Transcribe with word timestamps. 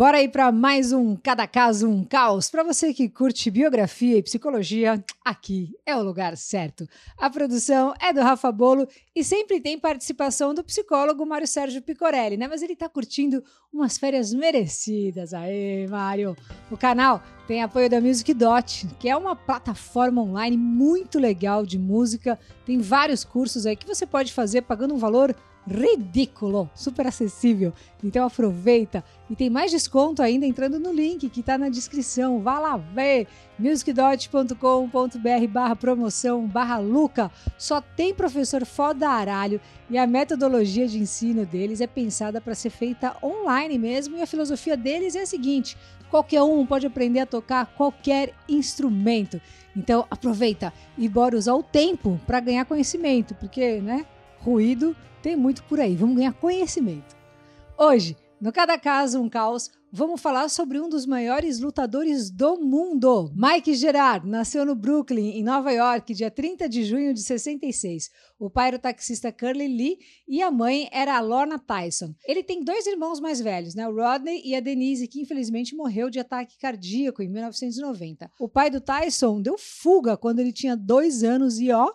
Bora 0.00 0.16
aí 0.16 0.30
para 0.30 0.50
mais 0.50 0.92
um 0.92 1.14
Cada 1.14 1.46
Caso 1.46 1.86
um 1.86 2.02
Caos. 2.02 2.48
Para 2.48 2.62
você 2.62 2.94
que 2.94 3.06
curte 3.06 3.50
biografia 3.50 4.16
e 4.16 4.22
psicologia, 4.22 5.04
aqui 5.22 5.76
é 5.84 5.94
o 5.94 6.02
lugar 6.02 6.38
certo. 6.38 6.88
A 7.18 7.28
produção 7.28 7.92
é 8.00 8.10
do 8.10 8.22
Rafa 8.22 8.50
Bolo 8.50 8.88
e 9.14 9.22
sempre 9.22 9.60
tem 9.60 9.78
participação 9.78 10.54
do 10.54 10.64
psicólogo 10.64 11.26
Mário 11.26 11.46
Sérgio 11.46 11.82
Picorelli, 11.82 12.38
né? 12.38 12.48
Mas 12.48 12.62
ele 12.62 12.74
tá 12.74 12.88
curtindo 12.88 13.44
umas 13.70 13.98
férias 13.98 14.32
merecidas. 14.32 15.34
Aê, 15.34 15.86
Mário! 15.86 16.34
O 16.70 16.78
canal 16.78 17.22
tem 17.46 17.62
apoio 17.62 17.90
da 17.90 18.00
Music 18.00 18.32
Dot, 18.32 18.86
que 18.98 19.06
é 19.06 19.14
uma 19.14 19.36
plataforma 19.36 20.22
online 20.22 20.56
muito 20.56 21.18
legal 21.18 21.66
de 21.66 21.78
música. 21.78 22.38
Tem 22.64 22.78
vários 22.78 23.22
cursos 23.22 23.66
aí 23.66 23.76
que 23.76 23.86
você 23.86 24.06
pode 24.06 24.32
fazer 24.32 24.62
pagando 24.62 24.94
um 24.94 24.98
valor 24.98 25.36
ridículo, 25.66 26.70
super 26.74 27.06
acessível. 27.06 27.72
Então 28.02 28.26
aproveita 28.26 29.04
e 29.28 29.36
tem 29.36 29.50
mais 29.50 29.70
desconto 29.70 30.22
ainda 30.22 30.46
entrando 30.46 30.78
no 30.78 30.92
link 30.92 31.28
que 31.28 31.40
está 31.40 31.58
na 31.58 31.68
descrição. 31.68 32.40
Vá 32.40 32.58
lá 32.58 32.76
ver 32.76 33.26
musicdot.com.br 33.58 35.46
barra 35.48 35.76
promoção 35.76 36.46
barra 36.46 36.78
Luca. 36.78 37.30
Só 37.58 37.80
tem 37.80 38.14
professor 38.14 38.64
foda 38.64 39.08
aralho 39.08 39.60
e 39.88 39.98
a 39.98 40.06
metodologia 40.06 40.86
de 40.86 40.98
ensino 40.98 41.44
deles 41.44 41.80
é 41.80 41.86
pensada 41.86 42.40
para 42.40 42.54
ser 42.54 42.70
feita 42.70 43.16
online 43.22 43.78
mesmo 43.78 44.16
e 44.16 44.22
a 44.22 44.26
filosofia 44.26 44.76
deles 44.76 45.14
é 45.14 45.22
a 45.22 45.26
seguinte: 45.26 45.76
qualquer 46.10 46.42
um 46.42 46.66
pode 46.66 46.86
aprender 46.86 47.20
a 47.20 47.26
tocar 47.26 47.66
qualquer 47.66 48.34
instrumento. 48.48 49.40
Então 49.76 50.06
aproveita 50.10 50.72
e 50.98 51.08
bora 51.08 51.36
usar 51.36 51.54
o 51.54 51.62
tempo 51.62 52.20
para 52.26 52.40
ganhar 52.40 52.64
conhecimento, 52.64 53.34
porque, 53.36 53.80
né? 53.80 54.04
Ruído 54.40 54.96
tem 55.22 55.36
muito 55.36 55.62
por 55.64 55.78
aí. 55.80 55.96
Vamos 55.96 56.16
ganhar 56.16 56.32
conhecimento. 56.32 57.16
Hoje, 57.78 58.16
no 58.40 58.52
Cada 58.52 58.78
Caso 58.78 59.20
um 59.20 59.28
Caos, 59.28 59.70
vamos 59.92 60.18
falar 60.18 60.48
sobre 60.48 60.80
um 60.80 60.88
dos 60.88 61.04
maiores 61.04 61.60
lutadores 61.60 62.30
do 62.30 62.56
mundo. 62.56 63.30
Mike 63.34 63.74
Gerard 63.74 64.26
nasceu 64.26 64.64
no 64.64 64.74
Brooklyn, 64.74 65.32
em 65.32 65.44
Nova 65.44 65.70
York, 65.70 66.14
dia 66.14 66.30
30 66.30 66.66
de 66.66 66.82
junho 66.84 67.12
de 67.12 67.22
66. 67.22 68.10
O 68.38 68.48
pai 68.48 68.68
era 68.68 68.76
o 68.76 68.80
taxista 68.80 69.30
Curly 69.30 69.68
Lee 69.68 69.98
e 70.26 70.40
a 70.40 70.50
mãe 70.50 70.88
era 70.90 71.18
a 71.18 71.20
Lorna 71.20 71.58
Tyson. 71.58 72.14
Ele 72.26 72.42
tem 72.42 72.64
dois 72.64 72.86
irmãos 72.86 73.20
mais 73.20 73.42
velhos, 73.42 73.74
né? 73.74 73.86
o 73.86 73.94
Rodney 73.94 74.40
e 74.42 74.54
a 74.54 74.60
Denise, 74.60 75.06
que 75.06 75.20
infelizmente 75.20 75.76
morreu 75.76 76.08
de 76.08 76.18
ataque 76.18 76.56
cardíaco 76.58 77.22
em 77.22 77.28
1990. 77.28 78.30
O 78.40 78.48
pai 78.48 78.70
do 78.70 78.80
Tyson 78.80 79.42
deu 79.42 79.58
fuga 79.58 80.16
quando 80.16 80.38
ele 80.38 80.52
tinha 80.52 80.74
dois 80.74 81.22
anos 81.22 81.58
e, 81.58 81.70
ó, 81.70 81.90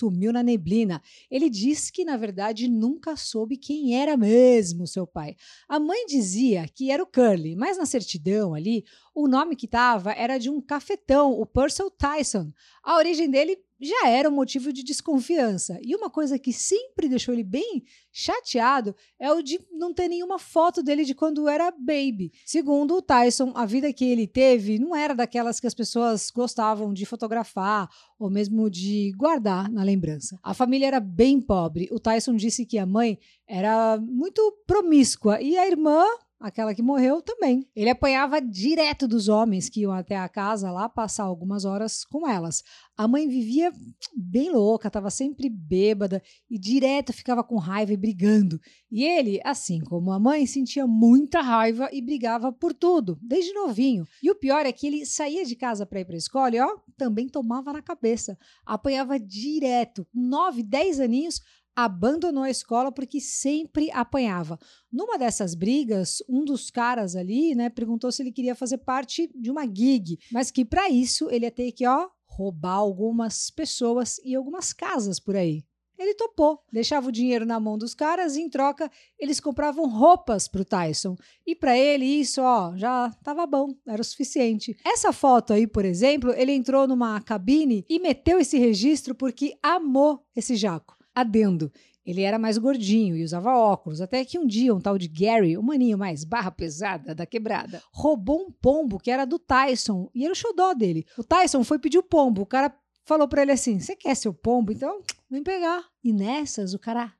sumiu 0.00 0.32
na 0.32 0.42
neblina. 0.42 1.02
Ele 1.30 1.50
disse 1.50 1.92
que, 1.92 2.04
na 2.04 2.16
verdade, 2.16 2.68
nunca 2.68 3.16
soube 3.16 3.56
quem 3.56 4.00
era 4.00 4.16
mesmo 4.16 4.86
seu 4.86 5.06
pai. 5.06 5.36
A 5.68 5.78
mãe 5.78 6.06
dizia 6.06 6.66
que 6.74 6.90
era 6.90 7.02
o 7.02 7.06
Curly, 7.06 7.54
mas 7.54 7.76
na 7.76 7.84
certidão 7.84 8.54
ali, 8.54 8.84
o 9.14 9.28
nome 9.28 9.54
que 9.54 9.66
estava 9.66 10.12
era 10.12 10.38
de 10.38 10.48
um 10.48 10.60
cafetão, 10.60 11.32
o 11.32 11.44
Purcell 11.44 11.90
Tyson. 11.90 12.50
A 12.82 12.96
origem 12.96 13.30
dele 13.30 13.58
já 13.80 14.08
era 14.08 14.28
um 14.28 14.32
motivo 14.32 14.72
de 14.72 14.82
desconfiança. 14.82 15.78
E 15.82 15.96
uma 15.96 16.10
coisa 16.10 16.38
que 16.38 16.52
sempre 16.52 17.08
deixou 17.08 17.32
ele 17.32 17.42
bem 17.42 17.82
chateado 18.12 18.94
é 19.18 19.32
o 19.32 19.42
de 19.42 19.58
não 19.72 19.94
ter 19.94 20.08
nenhuma 20.08 20.38
foto 20.38 20.82
dele 20.82 21.04
de 21.04 21.14
quando 21.14 21.48
era 21.48 21.70
baby. 21.70 22.32
Segundo 22.44 22.96
o 22.96 23.02
Tyson, 23.02 23.52
a 23.54 23.64
vida 23.64 23.92
que 23.92 24.04
ele 24.04 24.26
teve 24.26 24.78
não 24.78 24.94
era 24.94 25.14
daquelas 25.14 25.58
que 25.58 25.66
as 25.66 25.74
pessoas 25.74 26.30
gostavam 26.30 26.92
de 26.92 27.06
fotografar 27.06 27.88
ou 28.18 28.28
mesmo 28.28 28.68
de 28.68 29.12
guardar 29.16 29.70
na 29.70 29.82
lembrança. 29.82 30.38
A 30.42 30.52
família 30.52 30.86
era 30.86 31.00
bem 31.00 31.40
pobre. 31.40 31.88
O 31.90 31.98
Tyson 31.98 32.36
disse 32.36 32.66
que 32.66 32.78
a 32.78 32.86
mãe 32.86 33.18
era 33.46 33.98
muito 33.98 34.58
promíscua 34.66 35.40
e 35.40 35.56
a 35.56 35.66
irmã 35.66 36.04
aquela 36.40 36.74
que 36.74 36.82
morreu 36.82 37.20
também. 37.20 37.68
Ele 37.76 37.90
apanhava 37.90 38.40
direto 38.40 39.06
dos 39.06 39.28
homens 39.28 39.68
que 39.68 39.80
iam 39.80 39.92
até 39.92 40.16
a 40.16 40.28
casa 40.28 40.70
lá 40.70 40.88
passar 40.88 41.24
algumas 41.24 41.66
horas 41.66 42.02
com 42.04 42.26
elas. 42.26 42.64
A 42.96 43.06
mãe 43.06 43.28
vivia 43.28 43.72
bem 44.16 44.50
louca, 44.50 44.88
estava 44.88 45.10
sempre 45.10 45.48
bêbada 45.48 46.22
e 46.50 46.58
direto 46.58 47.12
ficava 47.12 47.44
com 47.44 47.56
raiva 47.56 47.92
e 47.92 47.96
brigando. 47.96 48.58
E 48.90 49.04
ele, 49.04 49.40
assim 49.44 49.80
como 49.80 50.10
a 50.10 50.18
mãe, 50.18 50.46
sentia 50.46 50.86
muita 50.86 51.40
raiva 51.40 51.88
e 51.92 52.00
brigava 52.00 52.50
por 52.52 52.72
tudo, 52.72 53.18
desde 53.22 53.52
novinho. 53.52 54.04
E 54.22 54.30
o 54.30 54.34
pior 54.34 54.64
é 54.64 54.72
que 54.72 54.86
ele 54.86 55.04
saía 55.04 55.44
de 55.44 55.54
casa 55.54 55.84
para 55.84 56.00
ir 56.00 56.04
para 56.04 56.14
a 56.14 56.18
escola 56.18 56.56
e 56.56 56.60
ó, 56.60 56.76
também 56.96 57.28
tomava 57.28 57.72
na 57.72 57.82
cabeça. 57.82 58.38
Apanhava 58.64 59.18
direto, 59.18 60.06
com 60.12 60.20
9, 60.20 60.62
10 60.62 61.00
aninhos, 61.00 61.40
abandonou 61.84 62.42
a 62.42 62.50
escola 62.50 62.90
porque 62.92 63.20
sempre 63.20 63.90
apanhava. 63.92 64.58
Numa 64.92 65.18
dessas 65.18 65.54
brigas, 65.54 66.22
um 66.28 66.44
dos 66.44 66.70
caras 66.70 67.16
ali, 67.16 67.54
né, 67.54 67.68
perguntou 67.68 68.10
se 68.10 68.22
ele 68.22 68.32
queria 68.32 68.54
fazer 68.54 68.78
parte 68.78 69.30
de 69.34 69.50
uma 69.50 69.64
gig, 69.64 70.18
mas 70.32 70.50
que 70.50 70.64
para 70.64 70.88
isso 70.88 71.28
ele 71.30 71.44
ia 71.44 71.50
ter 71.50 71.72
que, 71.72 71.86
ó, 71.86 72.08
roubar 72.26 72.74
algumas 72.74 73.50
pessoas 73.50 74.18
e 74.24 74.34
algumas 74.34 74.72
casas 74.72 75.18
por 75.18 75.36
aí. 75.36 75.64
Ele 76.00 76.14
topou, 76.14 76.58
deixava 76.72 77.08
o 77.08 77.12
dinheiro 77.12 77.44
na 77.44 77.60
mão 77.60 77.76
dos 77.76 77.92
caras 77.94 78.34
e 78.34 78.40
em 78.40 78.48
troca 78.48 78.90
eles 79.18 79.38
compravam 79.38 79.86
roupas 79.86 80.48
para 80.48 80.62
o 80.62 80.64
Tyson. 80.64 81.14
E 81.46 81.54
para 81.54 81.76
ele 81.76 82.06
isso, 82.06 82.40
ó, 82.40 82.74
já 82.74 83.08
estava 83.08 83.46
bom, 83.46 83.74
era 83.86 84.00
o 84.00 84.04
suficiente. 84.04 84.74
Essa 84.82 85.12
foto 85.12 85.52
aí, 85.52 85.66
por 85.66 85.84
exemplo, 85.84 86.32
ele 86.32 86.52
entrou 86.52 86.88
numa 86.88 87.20
cabine 87.20 87.84
e 87.86 87.98
meteu 87.98 88.38
esse 88.38 88.58
registro 88.58 89.14
porque 89.14 89.58
amou 89.62 90.24
esse 90.34 90.56
jaco. 90.56 90.96
Adendo. 91.14 91.72
Ele 92.04 92.22
era 92.22 92.38
mais 92.38 92.56
gordinho 92.56 93.16
e 93.16 93.22
usava 93.22 93.54
óculos, 93.56 94.00
até 94.00 94.24
que 94.24 94.38
um 94.38 94.46
dia 94.46 94.74
um 94.74 94.80
tal 94.80 94.96
de 94.96 95.06
Gary, 95.06 95.56
o 95.56 95.62
maninho 95.62 95.98
mais 95.98 96.24
barra 96.24 96.50
pesada 96.50 97.14
da 97.14 97.26
quebrada, 97.26 97.82
roubou 97.92 98.40
um 98.40 98.50
pombo 98.50 98.98
que 98.98 99.10
era 99.10 99.24
do 99.24 99.38
Tyson 99.38 100.10
e 100.14 100.24
era 100.24 100.32
o 100.32 100.36
xodó 100.36 100.72
dele. 100.72 101.06
O 101.18 101.22
Tyson 101.22 101.62
foi 101.62 101.78
pedir 101.78 101.98
o 101.98 102.02
pombo, 102.02 102.42
o 102.42 102.46
cara 102.46 102.74
falou 103.04 103.28
para 103.28 103.42
ele 103.42 103.52
assim: 103.52 103.78
Você 103.78 103.94
quer 103.94 104.14
seu 104.14 104.32
pombo? 104.32 104.72
Então 104.72 105.02
vem 105.30 105.42
pegar. 105.42 105.84
E 106.02 106.12
nessas 106.12 106.74
o 106.74 106.78
cara 106.78 107.12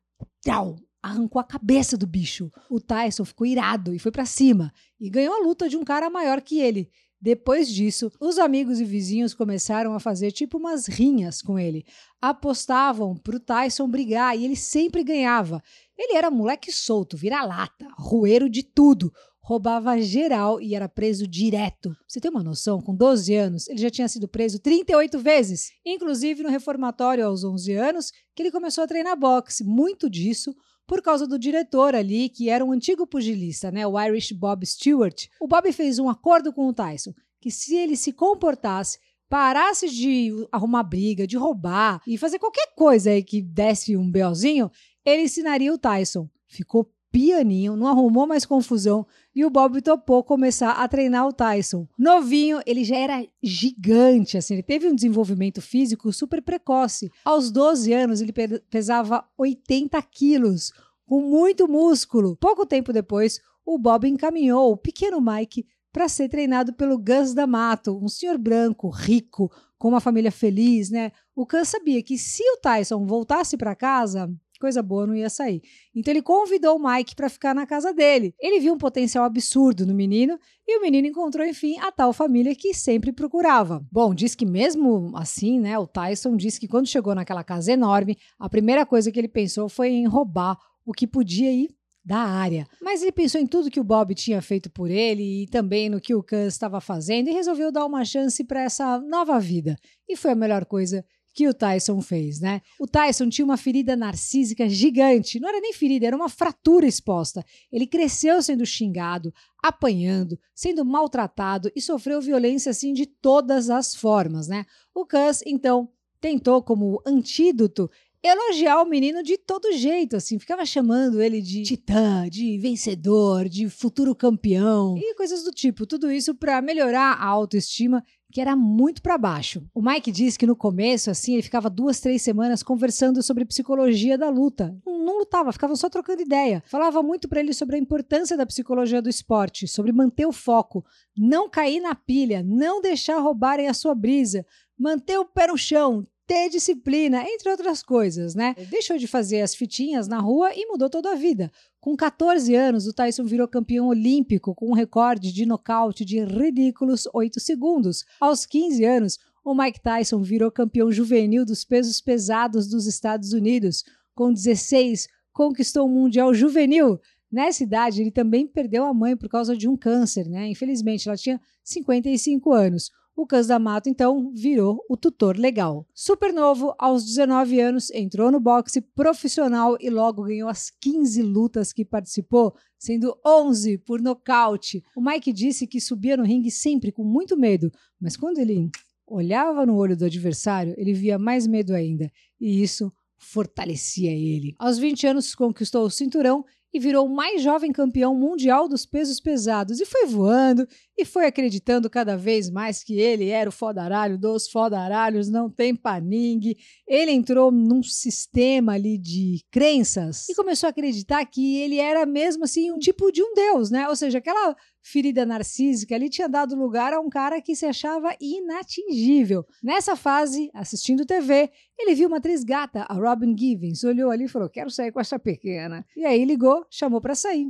tchau, 0.43 0.77
arrancou 1.03 1.41
a 1.41 1.45
cabeça 1.45 1.97
do 1.97 2.07
bicho. 2.07 2.51
O 2.71 2.81
Tyson 2.81 3.25
ficou 3.25 3.47
irado 3.47 3.95
e 3.95 3.99
foi 3.99 4.11
para 4.11 4.25
cima 4.25 4.73
e 4.99 5.11
ganhou 5.11 5.35
a 5.35 5.47
luta 5.47 5.69
de 5.69 5.77
um 5.77 5.85
cara 5.85 6.09
maior 6.09 6.41
que 6.41 6.59
ele. 6.59 6.91
Depois 7.21 7.69
disso, 7.69 8.11
os 8.19 8.39
amigos 8.39 8.81
e 8.81 8.85
vizinhos 8.85 9.35
começaram 9.35 9.93
a 9.93 10.01
fazer 10.01 10.33
tipo 10.33 10.57
umas 10.57 10.87
rinhas 10.87 11.43
com 11.43 11.59
ele. 11.59 11.85
Apostavam 12.21 13.15
pro 13.15 13.39
Tyson 13.39 13.87
brigar 13.87 14.39
e 14.39 14.45
ele 14.45 14.57
sempre 14.57 15.05
ganhava. 15.05 15.63
Ele 15.99 16.17
era 16.17 16.31
moleque 16.31 16.73
solto, 16.73 17.19
vira-lata, 17.19 17.87
roeiro 17.99 18.49
de 18.49 18.63
tudo. 18.63 19.13
Roubava 19.43 20.01
geral 20.01 20.63
e 20.63 20.75
era 20.75 20.89
preso 20.89 21.27
direto. 21.27 21.95
Você 22.09 22.21
tem 22.21 22.31
uma 22.31 22.43
noção? 22.43 22.81
Com 22.81 22.95
12 22.95 23.35
anos, 23.35 23.69
ele 23.69 23.81
já 23.81 23.91
tinha 23.91 24.09
sido 24.09 24.27
preso 24.27 24.59
38 24.59 25.19
vezes. 25.19 25.73
Inclusive 25.85 26.43
no 26.43 26.49
reformatório 26.49 27.27
aos 27.27 27.45
11 27.45 27.73
anos, 27.75 28.13
que 28.35 28.43
ele 28.43 28.51
começou 28.51 28.85
a 28.85 28.87
treinar 28.87 29.19
boxe. 29.19 29.63
Muito 29.63 30.09
disso 30.09 30.55
por 30.91 31.01
causa 31.01 31.25
do 31.25 31.39
diretor 31.39 31.95
ali, 31.95 32.29
que 32.29 32.49
era 32.49 32.65
um 32.65 32.73
antigo 32.73 33.07
pugilista, 33.07 33.71
né, 33.71 33.87
o 33.87 33.97
Irish 33.97 34.33
Bob 34.33 34.67
Stewart. 34.67 35.29
O 35.41 35.47
Bob 35.47 35.73
fez 35.73 36.01
um 36.01 36.09
acordo 36.09 36.53
com 36.53 36.67
o 36.67 36.75
Tyson 36.75 37.15
que 37.41 37.49
se 37.49 37.77
ele 37.77 37.95
se 37.97 38.13
comportasse, 38.13 38.99
parasse 39.29 39.89
de 39.89 40.33
arrumar 40.51 40.83
briga, 40.83 41.29
de 41.29 41.37
roubar 41.37 42.03
e 42.05 42.19
fazer 42.19 42.41
qualquer 42.41 42.75
coisa 42.75 43.11
aí 43.11 43.23
que 43.23 43.41
desse 43.41 43.97
um 43.97 44.11
belzinho, 44.11 44.69
ele 45.05 45.23
ensinaria 45.23 45.73
o 45.73 45.79
Tyson. 45.79 46.29
Ficou 46.49 46.93
pianinho, 47.13 47.77
não 47.77 47.87
arrumou 47.87 48.27
mais 48.27 48.45
confusão 48.45 49.07
e 49.35 49.45
o 49.45 49.51
Bob 49.51 49.81
topou 49.81 50.25
começar 50.25 50.73
a 50.73 50.89
treinar 50.89 51.27
o 51.27 51.33
Tyson. 51.33 51.87
Novinho, 51.99 52.61
ele 52.67 52.85
já 52.85 52.97
era 52.97 53.27
gigante, 53.43 54.37
assim, 54.37 54.55
ele 54.55 54.63
teve 54.63 54.89
um 54.89 54.95
desenvolvimento 54.95 55.63
físico 55.63 56.13
super 56.13 56.43
precoce. 56.43 57.11
Aos 57.25 57.51
12 57.51 57.93
anos, 57.93 58.21
ele 58.21 58.33
pesava 58.71 59.25
80 59.39 60.01
quilos, 60.03 60.73
com 61.07 61.21
muito 61.21 61.69
músculo. 61.69 62.37
Pouco 62.37 62.67
tempo 62.67 62.93
depois, 62.93 63.41
o 63.65 63.79
Bob 63.79 64.09
encaminhou 64.09 64.73
o 64.73 64.77
pequeno 64.77 65.21
Mike 65.21 65.67
para 65.93 66.09
ser 66.09 66.29
treinado 66.29 66.73
pelo 66.73 66.99
Gus 66.99 67.35
D'Amato, 67.35 67.99
um 68.03 68.09
senhor 68.09 68.39
branco, 68.39 68.89
rico, 68.89 69.51
com 69.77 69.89
uma 69.89 70.01
família 70.01 70.31
feliz, 70.31 70.91
né? 70.91 71.11
O 71.35 71.47
Gus 71.47 71.69
sabia 71.69 72.03
que 72.03 72.19
se 72.19 72.43
o 72.43 72.59
Tyson 72.59 73.05
voltasse 73.07 73.57
para 73.57 73.75
casa, 73.75 74.33
coisa 74.61 74.83
boa 74.83 75.07
não 75.07 75.15
ia 75.15 75.31
sair. 75.31 75.63
Então 75.95 76.13
ele 76.13 76.23
convidou 76.23 76.77
o 76.77 76.83
Mike 76.83 77.17
para 77.17 77.29
ficar 77.29 77.55
na 77.55 77.67
casa 77.67 77.93
dele. 77.93 78.35
Ele 78.39 78.61
viu 78.61 78.75
um 78.75 78.79
potencial 78.79 79.25
absurdo 79.25 79.87
no 79.87 79.95
menino 79.95 80.39
e 80.69 80.79
o 80.79 80.83
menino 80.83 81.09
encontrou, 81.09 81.45
enfim, 81.45 81.79
a 81.81 81.91
tal 81.91 82.13
família 82.13 82.55
que 82.55 82.75
sempre 82.75 83.11
procurava. 83.11 83.85
Bom, 83.91 84.15
diz 84.15 84.35
que 84.35 84.47
mesmo 84.47 85.11
assim, 85.17 85.59
né, 85.59 85.79
o 85.79 85.87
Tyson 85.87 86.37
disse 86.37 86.61
que 86.61 86.69
quando 86.69 86.87
chegou 86.87 87.15
naquela 87.15 87.43
casa 87.43 87.73
enorme, 87.73 88.17
a 88.39 88.49
primeira 88.49 88.87
coisa 88.87 89.11
que 89.11 89.19
ele 89.19 89.29
pensou 89.29 89.69
foi 89.69 89.89
em 89.89 90.07
roubar 90.07 90.57
o 90.85 90.93
que 90.93 91.07
podia 91.07 91.51
ir 91.51 91.71
da 92.05 92.19
área. 92.19 92.67
Mas 92.81 93.03
ele 93.03 93.13
pensou 93.13 93.41
em 93.41 93.47
tudo 93.47 93.71
que 93.71 93.81
o 93.81 93.85
Bob 93.85 94.15
tinha 94.15 94.41
feito 94.41 94.71
por 94.71 94.91
ele 94.91 95.43
e 95.43 95.47
também 95.47 95.89
no 95.89 96.01
que 96.01 96.15
o 96.15 96.23
Cus 96.23 96.49
estava 96.49 96.81
fazendo 96.81 97.29
e 97.29 97.33
resolveu 97.33 97.71
dar 97.71 97.87
uma 97.87 98.05
chance 98.05 98.43
para 98.45 98.63
essa 98.63 98.99
nova 98.99 99.39
vida. 99.39 99.77
E 100.09 100.17
foi 100.17 100.33
a 100.33 100.35
melhor 100.35 100.65
coisa 100.65 101.05
que 101.33 101.49
o 101.49 101.55
Tyson 101.55 102.01
fez, 102.01 102.41
né? 102.41 102.61
O 102.79 102.87
Tyson 102.87 103.29
tinha 103.29 103.45
uma 103.45 103.57
ferida 103.57 103.95
narcísica 103.97 104.69
gigante, 104.69 105.39
não 105.39 105.49
era 105.49 105.61
nem 105.61 105.73
ferida, 105.73 106.07
era 106.07 106.17
uma 106.17 106.29
fratura 106.29 106.87
exposta. 106.87 107.45
Ele 107.73 107.87
cresceu 107.87 108.43
sendo 108.43 108.67
xingado, 108.67 109.33
apanhando, 109.63 110.39
sendo 110.55 110.85
maltratado 110.85 111.71
e 111.75 111.81
sofreu 111.81 112.21
violência 112.21 112.71
assim 112.71 112.93
de 112.93 113.07
todas 113.07 113.71
as 113.71 113.95
formas, 113.95 114.49
né? 114.49 114.65
O 114.95 115.07
Cus, 115.07 115.43
então, 115.47 115.89
tentou 116.21 116.63
como 116.63 117.01
antídoto 117.07 117.91
elogiar 118.23 118.83
o 118.83 118.89
menino 118.89 119.23
de 119.23 119.39
todo 119.39 119.73
jeito, 119.73 120.17
assim, 120.17 120.39
ficava 120.39 120.65
chamando 120.67 121.23
ele 121.23 121.41
de 121.41 121.63
titã, 121.63 122.29
de 122.29 122.59
vencedor, 122.59 123.49
de 123.49 123.69
futuro 123.69 124.15
campeão 124.15 124.97
e 124.99 125.15
coisas 125.15 125.43
do 125.43 125.53
tipo. 125.53 125.87
Tudo 125.87 126.11
isso 126.11 126.35
para 126.35 126.61
melhorar 126.61 127.13
a 127.15 127.25
autoestima 127.25 128.05
que 128.33 128.41
era 128.41 128.55
muito 128.55 129.03
para 129.03 129.19
baixo. 129.19 129.63
O 129.75 129.83
Mike 129.83 130.13
diz 130.13 130.37
que 130.37 130.47
no 130.47 130.55
começo, 130.55 131.11
assim, 131.11 131.33
ele 131.33 131.43
ficava 131.43 131.69
duas, 131.69 131.99
três 131.99 132.23
semanas 132.23 132.63
conversando 132.63 133.23
sobre 133.23 133.45
psicologia 133.45 134.17
da 134.17 134.29
luta. 134.29 134.77
Não, 134.87 135.19
lutava, 135.19 135.53
ficava 135.53 135.75
só 135.75 135.89
trocando 135.89 136.23
ideia. 136.23 136.63
Falava 136.67 137.03
muito 137.03 137.29
para 137.29 137.41
ele 137.41 137.53
sobre 137.53 137.77
a 137.77 137.79
importância 137.79 138.37
da 138.37 138.47
psicologia 138.47 139.03
do 139.03 139.09
esporte, 139.09 139.67
sobre 139.67 139.93
manter 139.93 140.27
o 140.27 140.33
foco, 140.33 140.85
não 141.17 141.51
cair 141.51 141.81
na 141.81 141.95
pilha, 141.95 142.43
não 142.47 142.81
deixar 142.81 143.19
roubarem 143.19 143.67
a 143.67 143.75
sua 143.75 143.95
brisa, 143.95 144.47
manter 144.79 145.19
o 145.19 145.25
pé 145.25 145.49
no 145.49 145.59
chão, 145.59 146.07
ter 146.31 146.49
disciplina, 146.49 147.25
entre 147.27 147.51
outras 147.51 147.83
coisas, 147.83 148.37
né? 148.37 148.55
Deixou 148.71 148.97
de 148.97 149.09
fazer 149.09 149.41
as 149.41 149.53
fitinhas 149.53 150.07
na 150.07 150.21
rua 150.21 150.53
e 150.55 150.65
mudou 150.67 150.89
toda 150.89 151.11
a 151.11 151.17
vida. 151.17 151.51
Com 151.81 151.97
14 151.97 152.55
anos, 152.55 152.87
o 152.87 152.93
Tyson 152.93 153.25
virou 153.25 153.49
campeão 153.49 153.89
olímpico 153.89 154.55
com 154.55 154.71
um 154.71 154.73
recorde 154.73 155.33
de 155.33 155.45
nocaute 155.45 156.05
de 156.05 156.23
ridículos 156.23 157.09
8 157.13 157.41
segundos. 157.41 158.05
Aos 158.21 158.47
15 158.47 158.85
anos, 158.85 159.19
o 159.45 159.53
Mike 159.53 159.83
Tyson 159.83 160.23
virou 160.23 160.53
campeão 160.53 160.93
juvenil 160.93 161.45
dos 161.45 161.65
pesos 161.65 162.01
pesados 162.01 162.69
dos 162.69 162.87
Estados 162.87 163.33
Unidos. 163.33 163.83
Com 164.15 164.33
16, 164.33 165.09
conquistou 165.33 165.85
o 165.85 165.91
Mundial 165.91 166.33
Juvenil. 166.33 167.01
Nessa 167.29 167.65
idade, 167.65 168.03
ele 168.03 168.13
também 168.13 168.47
perdeu 168.47 168.85
a 168.85 168.95
mãe 168.95 169.17
por 169.17 169.29
causa 169.29 169.57
de 169.57 169.67
um 169.67 169.77
câncer, 169.77 170.29
né? 170.29 170.49
Infelizmente, 170.49 171.09
ela 171.09 171.17
tinha 171.17 171.41
55 171.65 172.53
anos. 172.53 172.93
O 173.17 173.27
Cães 173.27 173.47
da 173.47 173.59
Mato, 173.59 173.89
então, 173.89 174.33
virou 174.35 174.83
o 174.89 174.97
tutor 174.97 175.37
legal. 175.37 175.87
Super 175.95 176.33
novo, 176.33 176.75
aos 176.79 177.05
19 177.05 177.61
anos, 177.61 177.91
entrou 177.91 178.31
no 178.31 178.41
boxe 178.41 178.81
profissional 178.81 179.77
e 179.81 179.91
logo 179.91 180.23
ganhou 180.23 180.49
as 180.49 180.71
15 180.71 181.21
lutas 181.23 181.73
que 181.73 181.85
participou, 181.85 182.55
sendo 182.79 183.15
11 183.27 183.79
por 183.79 184.01
nocaute. 184.01 184.83
O 184.97 185.03
Mike 185.03 185.33
disse 185.33 185.67
que 185.67 185.81
subia 185.81 186.17
no 186.17 186.25
ringue 186.25 186.51
sempre 186.51 186.91
com 186.91 187.05
muito 187.05 187.37
medo, 187.37 187.71
mas 188.01 188.17
quando 188.17 188.39
ele 188.39 188.71
olhava 189.07 189.67
no 189.67 189.77
olho 189.77 189.97
do 189.97 190.05
adversário, 190.05 190.75
ele 190.79 190.95
via 190.95 191.19
mais 191.19 191.47
medo 191.47 191.75
ainda, 191.75 192.11
e 192.41 192.63
isso 192.63 192.93
fortalecia 193.21 194.11
ele. 194.11 194.55
Aos 194.59 194.79
20 194.79 195.07
anos, 195.07 195.35
conquistou 195.35 195.85
o 195.85 195.91
cinturão 195.91 196.45
e 196.73 196.79
virou 196.79 197.07
o 197.07 197.15
mais 197.15 197.43
jovem 197.43 197.73
campeão 197.73 198.15
mundial 198.15 198.69
dos 198.69 198.87
pesos 198.87 199.21
pesados 199.21 199.81
e 199.81 199.87
foi 199.87 200.07
voando 200.07 200.67
e 200.97 201.05
foi 201.05 201.27
acreditando 201.27 201.91
cada 201.91 202.17
vez 202.17 202.49
mais 202.49 202.83
que 202.85 202.99
ele 202.99 203.29
era 203.29 203.49
o 203.49 203.53
fodaralho 203.53 204.17
dos 204.17 204.49
fodaralhos, 204.49 205.29
não 205.29 205.51
tem 205.51 205.75
paningue. 205.75 206.57
Ele 206.87 207.11
entrou 207.11 207.51
num 207.51 207.83
sistema 207.83 208.75
ali 208.75 208.97
de 208.99 209.41
crenças 209.51 210.29
e 210.29 210.35
começou 210.35 210.69
a 210.69 210.71
acreditar 210.71 211.25
que 211.25 211.57
ele 211.57 211.79
era 211.79 212.07
mesmo 212.07 212.45
assim 212.45 212.71
um 212.71 212.79
tipo 212.79 213.11
de 213.11 213.23
um 213.23 213.35
deus, 213.35 213.71
né? 213.71 213.89
Ou 213.89 213.97
seja, 213.97 214.19
aquela 214.19 214.57
ferida 214.83 215.27
narcísica 215.27 215.95
ali 215.95 216.09
tinha 216.09 216.29
dado 216.29 216.57
lugar 216.57 216.93
a 216.93 217.01
um 217.01 217.09
cara 217.09 217.41
que 217.41 217.55
se 217.55 217.67
achava 217.67 218.15
inatingível. 218.21 219.45
Nessa 219.63 219.97
fase, 219.97 220.51
assistindo 220.55 221.07
TV, 221.07 221.51
ele 221.79 221.95
viu 221.95 222.09
uma 222.09 222.19
atriz 222.19 222.45
gata, 222.45 222.83
a 222.83 222.95
Robin 222.95 223.37
Givens, 223.37 223.85
olhou 223.85 224.11
ali 224.11 224.25
e 224.25 224.29
falou: 224.29 224.49
Quero 224.49 224.71
sair 224.71 224.93
com 224.93 225.01
essa 225.01 225.19
pequena. 225.19 225.85
E 225.97 226.05
aí 226.05 226.25
ligou, 226.25 226.67
chamou 226.71 227.01
para 227.01 227.15
sair. 227.15 227.49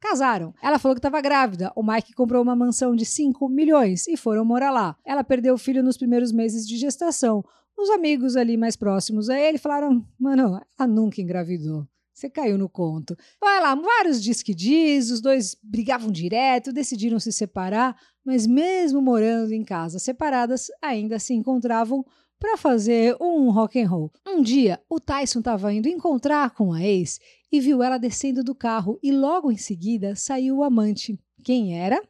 Casaram. 0.00 0.54
Ela 0.62 0.78
falou 0.78 0.94
que 0.94 0.98
estava 0.98 1.20
grávida. 1.20 1.70
O 1.76 1.82
Mike 1.82 2.14
comprou 2.14 2.42
uma 2.42 2.56
mansão 2.56 2.96
de 2.96 3.04
5 3.04 3.46
milhões 3.50 4.08
e 4.08 4.16
foram 4.16 4.44
morar 4.46 4.70
lá. 4.70 4.96
Ela 5.04 5.22
perdeu 5.22 5.54
o 5.54 5.58
filho 5.58 5.82
nos 5.82 5.98
primeiros 5.98 6.32
meses 6.32 6.66
de 6.66 6.78
gestação. 6.78 7.44
Os 7.76 7.90
amigos 7.90 8.34
ali 8.34 8.56
mais 8.56 8.76
próximos 8.76 9.28
a 9.28 9.38
ele 9.38 9.58
falaram: 9.58 10.04
Mano, 10.18 10.60
ela 10.78 10.88
nunca 10.88 11.20
engravidou. 11.20 11.86
Você 12.20 12.28
caiu 12.28 12.58
no 12.58 12.68
conto. 12.68 13.16
Vai 13.40 13.62
lá, 13.62 13.74
vários 13.74 14.22
diz 14.22 14.42
que 14.42 14.54
diz, 14.54 15.10
os 15.10 15.22
dois 15.22 15.56
brigavam 15.62 16.12
direto, 16.12 16.70
decidiram 16.70 17.18
se 17.18 17.32
separar, 17.32 17.98
mas 18.22 18.46
mesmo 18.46 19.00
morando 19.00 19.54
em 19.54 19.64
casas 19.64 20.02
separadas, 20.02 20.66
ainda 20.82 21.18
se 21.18 21.32
encontravam 21.32 22.04
para 22.38 22.58
fazer 22.58 23.16
um 23.18 23.50
rock 23.50 23.80
and 23.80 23.88
roll. 23.88 24.12
Um 24.26 24.42
dia, 24.42 24.78
o 24.86 25.00
Tyson 25.00 25.38
estava 25.38 25.72
indo 25.72 25.88
encontrar 25.88 26.50
com 26.50 26.74
a 26.74 26.82
ex 26.82 27.18
e 27.50 27.58
viu 27.58 27.82
ela 27.82 27.96
descendo 27.96 28.44
do 28.44 28.54
carro 28.54 28.98
e 29.02 29.10
logo 29.10 29.50
em 29.50 29.56
seguida 29.56 30.14
saiu 30.14 30.58
o 30.58 30.62
amante. 30.62 31.18
Quem 31.42 31.78
era? 31.78 32.06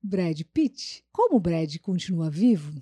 Brad 0.00 0.40
Pitt. 0.54 1.04
Como 1.10 1.36
o 1.36 1.40
Brad 1.40 1.78
continua 1.78 2.30
vivo? 2.30 2.80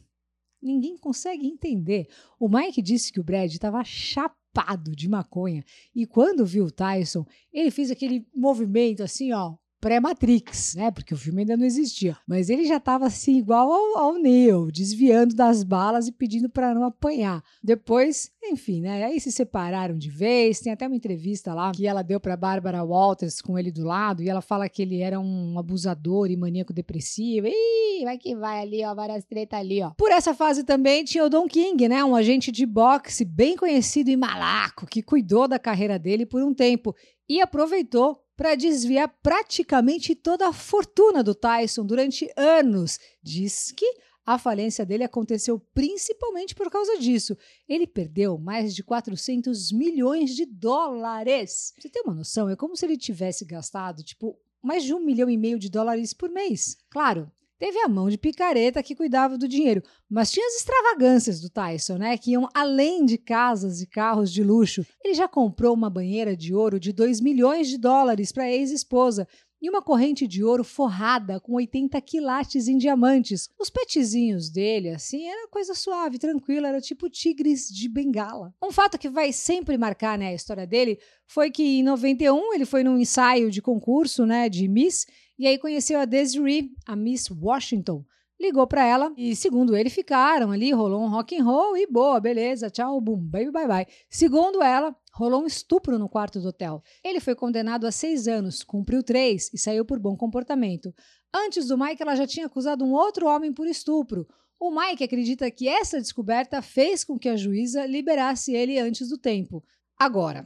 Ninguém 0.63 0.99
consegue 0.99 1.47
entender. 1.47 2.06
O 2.39 2.51
Mike 2.51 2.83
disse 2.83 3.11
que 3.11 3.19
o 3.19 3.25
Brad 3.25 3.51
estava 3.51 3.83
chapado 3.83 4.40
chapado 4.50 4.94
de 4.94 5.08
maconha. 5.08 5.64
E 5.94 6.06
quando 6.06 6.44
viu 6.44 6.67
o 6.67 6.70
Tyson, 6.70 7.25
ele 7.52 7.70
fez 7.70 7.91
aquele 7.91 8.26
movimento 8.35 9.02
assim, 9.02 9.32
ó, 9.32 9.56
pré-Matrix, 9.81 10.75
né? 10.75 10.91
Porque 10.91 11.15
o 11.15 11.17
filme 11.17 11.41
ainda 11.41 11.56
não 11.56 11.65
existia. 11.65 12.17
Mas 12.27 12.50
ele 12.50 12.67
já 12.67 12.77
estava 12.77 13.06
assim, 13.06 13.38
igual 13.38 13.73
ao, 13.73 13.99
ao 13.99 14.15
Neo, 14.15 14.71
desviando 14.71 15.35
das 15.35 15.65
balas 15.65 16.06
e 16.06 16.12
pedindo 16.12 16.49
para 16.49 16.75
não 16.75 16.85
apanhar. 16.85 17.43
Depois, 17.62 18.31
enfim, 18.44 18.82
né? 18.82 19.05
Aí 19.05 19.19
se 19.19 19.32
separaram 19.32 19.97
de 19.97 20.11
vez. 20.11 20.61
Tem 20.61 20.73
até 20.73 20.87
uma 20.87 20.97
entrevista 20.97 21.55
lá 21.55 21.73
que 21.73 21.87
ela 21.87 22.03
deu 22.03 22.21
para 22.21 22.37
Bárbara 22.37 22.85
Walters 22.85 23.41
com 23.41 23.59
ele 23.59 23.73
do 23.73 23.85
lado 23.85 24.23
e 24.23 24.29
ela 24.29 24.43
fala 24.43 24.69
que 24.69 24.82
ele 24.82 25.00
era 25.00 25.19
um 25.19 25.59
abusador 25.59 26.31
e 26.31 26.37
maníaco 26.37 26.73
depressivo. 26.73 27.47
Ih, 27.47 28.05
vai 28.05 28.19
que 28.19 28.37
vai 28.37 28.61
ali, 28.61 28.85
ó, 28.85 28.94
várias 28.94 29.25
tretas 29.25 29.59
ali, 29.59 29.82
ó. 29.82 29.91
Por 29.97 30.11
essa 30.11 30.35
fase 30.35 30.62
também 30.65 31.05
tinha 31.05 31.25
o 31.25 31.31
Don 31.31 31.47
King, 31.47 31.88
né? 31.88 32.05
Um 32.05 32.15
agente 32.15 32.53
de 32.53 32.67
boxe 32.67 33.25
bem 33.25 33.56
conhecido 33.56 34.11
e 34.11 34.17
malaco 34.17 34.87
que 34.87 35.03
cuidou 35.03 35.49
da 35.49 35.59
carreira 35.59 35.99
dele 35.99 36.27
por 36.27 36.43
um 36.43 36.53
tempo 36.53 36.94
e 37.29 37.41
aproveitou 37.41 38.19
para 38.41 38.55
desviar 38.55 39.07
praticamente 39.23 40.15
toda 40.15 40.49
a 40.49 40.53
fortuna 40.53 41.23
do 41.23 41.35
Tyson 41.35 41.85
durante 41.85 42.27
anos. 42.35 42.99
Diz 43.23 43.71
que 43.71 43.85
a 44.25 44.39
falência 44.39 44.87
dele 44.87 45.05
aconteceu 45.05 45.61
principalmente 45.75 46.55
por 46.55 46.70
causa 46.70 46.99
disso. 46.99 47.37
Ele 47.69 47.87
perdeu 47.87 48.39
mais 48.39 48.75
de 48.75 48.82
400 48.82 49.70
milhões 49.73 50.35
de 50.35 50.47
dólares. 50.47 51.75
Você 51.79 51.91
tem 51.91 52.01
uma 52.03 52.15
noção? 52.15 52.49
É 52.49 52.56
como 52.56 52.75
se 52.75 52.87
ele 52.87 52.97
tivesse 52.97 53.44
gastado, 53.44 54.03
tipo, 54.03 54.39
mais 54.63 54.85
de 54.85 54.94
um 54.94 55.05
milhão 55.05 55.29
e 55.29 55.37
meio 55.37 55.59
de 55.59 55.69
dólares 55.69 56.15
por 56.15 56.31
mês. 56.31 56.79
Claro, 56.89 57.31
teve 57.60 57.79
a 57.81 57.88
mão 57.88 58.08
de 58.08 58.17
picareta 58.17 58.82
que 58.82 58.96
cuidava 58.96 59.36
do 59.36 59.46
dinheiro, 59.46 59.82
mas 60.08 60.32
tinha 60.32 60.46
as 60.46 60.56
extravagâncias 60.56 61.40
do 61.43 61.50
Tyson, 61.50 61.98
né, 61.98 62.17
que 62.17 62.31
iam 62.31 62.48
além 62.55 63.05
de 63.05 63.19
casas 63.19 63.82
e 63.82 63.86
carros 63.86 64.32
de 64.32 64.43
luxo. 64.43 64.84
Ele 65.05 65.12
já 65.12 65.29
comprou 65.29 65.74
uma 65.74 65.90
banheira 65.90 66.34
de 66.34 66.55
ouro 66.55 66.81
de 66.81 66.90
2 66.90 67.20
milhões 67.20 67.69
de 67.69 67.76
dólares 67.76 68.32
para 68.32 68.44
a 68.44 68.50
ex-esposa 68.50 69.29
e 69.60 69.69
uma 69.69 69.82
corrente 69.82 70.26
de 70.26 70.43
ouro 70.43 70.64
forrada 70.64 71.38
com 71.38 71.52
80 71.52 72.00
quilates 72.00 72.67
em 72.67 72.79
diamantes. 72.79 73.50
Os 73.58 73.69
petezinhos 73.69 74.48
dele, 74.48 74.88
assim, 74.88 75.26
era 75.29 75.48
coisa 75.48 75.74
suave, 75.74 76.19
tranquila, 76.19 76.69
era 76.69 76.81
tipo 76.81 77.10
tigres 77.10 77.69
de 77.69 77.88
bengala. 77.88 78.55
Um 78.62 78.72
fato 78.72 78.98
que 78.98 79.10
vai 79.10 79.34
sempre 79.34 79.76
marcar 79.76 80.17
né, 80.17 80.29
a 80.29 80.34
história 80.34 80.67
dele 80.67 80.98
foi 81.26 81.50
que 81.50 81.62
em 81.62 81.82
91 81.82 82.55
ele 82.55 82.64
foi 82.64 82.82
num 82.82 82.98
ensaio 82.98 83.50
de 83.50 83.60
concurso 83.60 84.24
né, 84.24 84.48
de 84.48 84.67
Miss 84.67 85.06
e 85.41 85.47
aí 85.47 85.59
conheceu 85.59 85.99
a 85.99 86.05
Desiree, 86.05 86.70
a 86.87 86.94
Miss 86.94 87.31
Washington. 87.31 88.05
Ligou 88.39 88.67
para 88.67 88.85
ela 88.85 89.11
e, 89.17 89.35
segundo 89.35 89.75
ele, 89.75 89.89
ficaram 89.89 90.51
ali, 90.51 90.70
rolou 90.70 91.01
um 91.01 91.09
rock 91.09 91.35
and 91.35 91.44
roll 91.44 91.79
e 91.79 91.87
boa, 91.87 92.20
beleza, 92.20 92.69
tchau, 92.69 93.01
bum, 93.01 93.17
baby, 93.17 93.51
bye, 93.51 93.67
bye. 93.67 93.87
Segundo 94.11 94.63
ela, 94.63 94.94
rolou 95.15 95.43
um 95.43 95.47
estupro 95.47 95.99
no 95.99 96.11
quarto 96.11 96.43
do 96.43 96.49
hotel. 96.49 96.82
Ele 97.03 97.20
foi 97.20 97.35
condenado 97.35 97.87
a 97.87 97.91
seis 97.91 98.29
anos, 98.29 98.63
cumpriu 98.63 99.03
três 99.03 99.51
e 99.55 99.56
saiu 99.56 99.82
por 99.82 99.99
bom 99.99 100.15
comportamento. 100.15 100.94
Antes 101.35 101.69
do 101.69 101.79
Mike, 101.79 102.03
ela 102.03 102.17
já 102.17 102.27
tinha 102.27 102.44
acusado 102.44 102.85
um 102.85 102.93
outro 102.93 103.27
homem 103.27 103.51
por 103.51 103.67
estupro. 103.67 104.29
O 104.59 104.70
Mike 104.70 105.05
acredita 105.05 105.51
que 105.51 105.69
essa 105.69 105.99
descoberta 105.99 106.61
fez 106.61 107.03
com 107.03 107.19
que 107.19 107.31
a 107.31 107.37
juíza 107.37 107.87
liberasse 107.87 108.53
ele 108.53 108.79
antes 108.79 109.09
do 109.09 109.17
tempo. 109.17 109.65
Agora, 109.99 110.44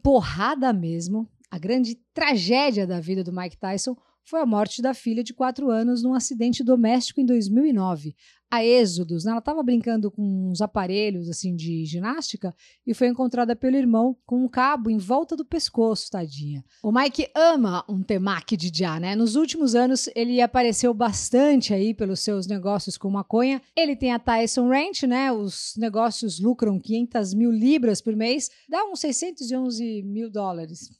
porrada 0.00 0.72
mesmo, 0.72 1.28
a 1.50 1.58
grande 1.58 1.96
tragédia 2.12 2.86
da 2.86 3.00
vida 3.00 3.22
do 3.22 3.32
Mike 3.32 3.56
Tyson 3.56 3.96
foi 4.24 4.40
a 4.40 4.46
morte 4.46 4.82
da 4.82 4.92
filha 4.92 5.22
de 5.22 5.32
4 5.32 5.70
anos 5.70 6.02
num 6.02 6.12
acidente 6.12 6.64
doméstico 6.64 7.20
em 7.20 7.26
2009 7.26 8.14
a 8.50 8.64
Êxodos, 8.64 9.24
né? 9.24 9.30
ela 9.32 9.40
estava 9.40 9.62
brincando 9.62 10.10
com 10.10 10.50
uns 10.50 10.60
aparelhos 10.60 11.28
assim 11.28 11.54
de 11.54 11.84
ginástica 11.84 12.54
e 12.86 12.94
foi 12.94 13.08
encontrada 13.08 13.56
pelo 13.56 13.76
irmão 13.76 14.16
com 14.24 14.44
um 14.44 14.48
cabo 14.48 14.88
em 14.88 14.98
volta 14.98 15.36
do 15.36 15.44
pescoço, 15.44 16.10
tadinha. 16.10 16.64
O 16.82 16.92
Mike 16.92 17.28
ama 17.34 17.84
um 17.88 18.02
temaki 18.02 18.56
de 18.56 18.70
já, 18.72 19.00
né? 19.00 19.16
Nos 19.16 19.34
últimos 19.34 19.74
anos 19.74 20.08
ele 20.14 20.40
apareceu 20.40 20.94
bastante 20.94 21.74
aí 21.74 21.92
pelos 21.92 22.20
seus 22.20 22.46
negócios 22.46 22.96
com 22.96 23.10
maconha. 23.10 23.60
Ele 23.74 23.96
tem 23.96 24.12
a 24.12 24.18
Tyson 24.18 24.68
Ranch, 24.68 25.06
né? 25.06 25.32
Os 25.32 25.74
negócios 25.76 26.38
lucram 26.38 26.78
500 26.78 27.34
mil 27.34 27.50
libras 27.50 28.00
por 28.00 28.14
mês, 28.14 28.48
dá 28.68 28.84
uns 28.84 29.00
611 29.00 30.02
mil 30.04 30.30
dólares 30.30 30.90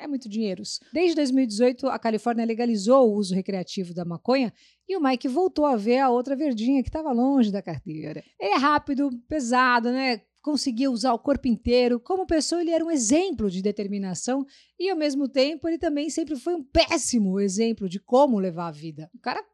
é 0.00 0.08
muito 0.08 0.28
dinheiro. 0.28 0.62
Desde 0.92 1.14
2018, 1.14 1.86
a 1.86 1.98
Califórnia 1.98 2.44
legalizou 2.44 3.08
o 3.08 3.14
uso 3.14 3.34
recreativo 3.34 3.92
da 3.92 4.04
maconha 4.04 4.52
e 4.88 4.96
o 4.96 5.00
Mike 5.00 5.28
voltou 5.28 5.66
a 5.66 5.76
ver 5.76 5.98
a 5.98 6.08
outra 6.08 6.34
verdinha 6.34 6.82
que 6.82 6.88
estava 6.88 7.12
longe 7.12 7.52
da 7.52 7.62
carteira. 7.62 8.24
Ele 8.38 8.54
é 8.54 8.56
rápido, 8.56 9.10
pesado, 9.28 9.92
né? 9.92 10.22
Conseguia 10.42 10.90
usar 10.90 11.12
o 11.12 11.18
corpo 11.18 11.46
inteiro. 11.46 12.00
Como 12.00 12.26
pessoa, 12.26 12.62
ele 12.62 12.70
era 12.70 12.84
um 12.84 12.90
exemplo 12.90 13.50
de 13.50 13.60
determinação 13.60 14.46
e, 14.78 14.88
ao 14.88 14.96
mesmo 14.96 15.28
tempo, 15.28 15.68
ele 15.68 15.76
também 15.76 16.08
sempre 16.08 16.34
foi 16.34 16.54
um 16.54 16.64
péssimo 16.64 17.38
exemplo 17.38 17.88
de 17.88 18.00
como 18.00 18.38
levar 18.38 18.68
a 18.68 18.72
vida. 18.72 19.10
O 19.14 19.18
cara 19.18 19.44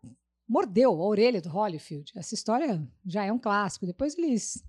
mordeu 0.49 0.91
a 0.91 1.07
orelha 1.07 1.43
do 1.43 1.49
Holyfield. 1.49 2.13
Essa 2.15 2.35
história 2.35 2.81
já 3.05 3.25
é 3.25 3.33
um 3.33 3.39
clássico. 3.39 3.85
Depois 3.85 4.17
eles 4.17 4.63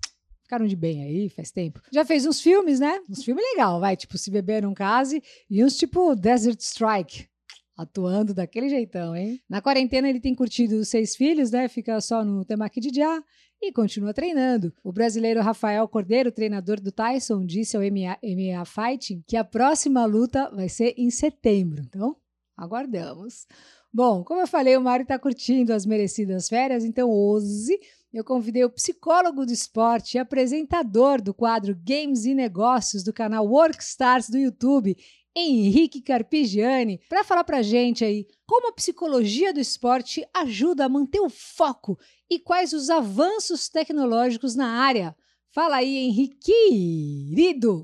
Ficaram 0.48 0.66
de 0.66 0.76
bem 0.76 1.04
aí, 1.04 1.28
faz 1.28 1.50
tempo. 1.50 1.78
Já 1.92 2.06
fez 2.06 2.24
uns 2.24 2.40
filmes, 2.40 2.80
né? 2.80 3.02
Uns 3.06 3.22
filmes 3.22 3.44
legal, 3.52 3.78
vai, 3.78 3.94
tipo 3.94 4.16
Se 4.16 4.30
Beber 4.30 4.62
Não 4.62 4.72
Case 4.72 5.22
e 5.50 5.62
uns 5.62 5.76
tipo 5.76 6.16
Desert 6.16 6.58
Strike. 6.58 7.28
Atuando 7.76 8.32
daquele 8.32 8.70
jeitão, 8.70 9.14
hein? 9.14 9.42
Na 9.46 9.60
quarentena 9.60 10.08
ele 10.08 10.20
tem 10.20 10.34
curtido 10.34 10.82
seis 10.86 11.14
filhos, 11.14 11.50
né? 11.50 11.68
Fica 11.68 12.00
só 12.00 12.24
no 12.24 12.46
temaki 12.46 12.80
de 12.80 12.88
já 12.98 13.22
e 13.60 13.70
continua 13.70 14.14
treinando. 14.14 14.72
O 14.82 14.90
brasileiro 14.90 15.42
Rafael 15.42 15.86
Cordeiro, 15.86 16.32
treinador 16.32 16.80
do 16.80 16.90
Tyson, 16.90 17.44
disse 17.44 17.76
ao 17.76 17.82
MMA 17.82 18.64
Fighting 18.64 19.22
que 19.26 19.36
a 19.36 19.44
próxima 19.44 20.06
luta 20.06 20.50
vai 20.50 20.70
ser 20.70 20.94
em 20.96 21.10
setembro. 21.10 21.82
Então, 21.86 22.16
aguardamos. 22.56 23.46
Bom, 23.92 24.24
como 24.24 24.40
eu 24.40 24.46
falei, 24.46 24.78
o 24.78 24.80
Mário 24.80 25.02
está 25.02 25.18
curtindo 25.18 25.74
as 25.74 25.84
merecidas 25.84 26.48
férias, 26.48 26.84
então 26.84 27.10
hoje 27.10 27.78
eu 28.12 28.24
convidei 28.24 28.64
o 28.64 28.70
psicólogo 28.70 29.44
do 29.44 29.52
esporte 29.52 30.14
e 30.14 30.18
apresentador 30.18 31.20
do 31.20 31.34
quadro 31.34 31.76
Games 31.84 32.24
e 32.24 32.34
Negócios 32.34 33.04
do 33.04 33.12
canal 33.12 33.46
Workstars 33.46 34.30
do 34.30 34.38
YouTube, 34.38 34.96
Henrique 35.36 36.00
Carpigiani, 36.00 37.00
para 37.08 37.22
falar 37.22 37.44
para 37.44 37.62
gente 37.62 38.04
aí 38.04 38.26
como 38.46 38.68
a 38.68 38.72
psicologia 38.72 39.52
do 39.52 39.60
esporte 39.60 40.26
ajuda 40.34 40.86
a 40.86 40.88
manter 40.88 41.20
o 41.20 41.28
foco 41.28 41.98
e 42.30 42.38
quais 42.38 42.72
os 42.72 42.90
avanços 42.90 43.68
tecnológicos 43.68 44.56
na 44.56 44.82
área. 44.82 45.14
Fala 45.50 45.76
aí, 45.76 45.96
Henrique, 45.96 46.38
querido! 46.40 47.82